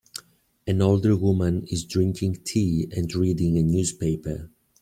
[0.65, 4.49] An older woman is drinking tea and reading a newspaper.